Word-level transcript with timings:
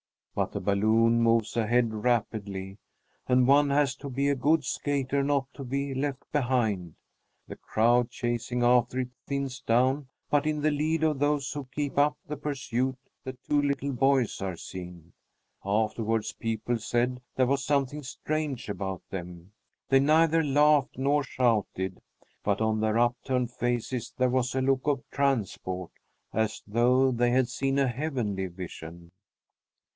But 0.33 0.53
the 0.53 0.59
balloon 0.61 1.21
moves 1.21 1.55
ahead 1.55 1.93
rapidly, 1.93 2.79
and 3.27 3.47
one 3.47 3.69
has 3.69 3.95
to 3.97 4.09
be 4.09 4.29
a 4.29 4.35
good 4.35 4.63
skater 4.63 5.21
not 5.21 5.45
to 5.53 5.63
be 5.63 5.93
left 5.93 6.23
behind. 6.31 6.95
The 7.47 7.57
crowd 7.57 8.09
chasing 8.09 8.63
after 8.63 9.01
it 9.01 9.09
thins 9.27 9.59
down, 9.59 10.07
but 10.31 10.47
in 10.47 10.61
the 10.61 10.71
lead 10.71 11.03
of 11.03 11.19
those 11.19 11.51
who 11.51 11.65
keep 11.71 11.99
up 11.99 12.17
the 12.27 12.37
pursuit 12.37 12.97
the 13.23 13.33
two 13.47 13.61
little 13.61 13.91
boys 13.91 14.41
are 14.41 14.55
seen. 14.55 15.13
Afterwards 15.63 16.33
people 16.33 16.79
said 16.79 17.21
there 17.35 17.45
was 17.45 17.63
something 17.63 18.01
strange 18.01 18.69
about 18.69 19.03
them. 19.11 19.51
They 19.89 19.99
neither 19.99 20.43
laughed 20.43 20.97
nor 20.97 21.23
shouted, 21.23 22.01
but 22.43 22.59
on 22.61 22.79
their 22.79 22.97
upturned 22.97 23.51
faces 23.51 24.13
there 24.17 24.29
was 24.31 24.55
a 24.55 24.61
look 24.61 24.87
of 24.87 25.03
transport 25.11 25.91
as 26.33 26.63
though 26.65 27.11
they 27.11 27.29
had 27.29 27.49
seen 27.49 27.77
a 27.77 27.87
heavenly 27.87 28.47
vision. 28.47 29.11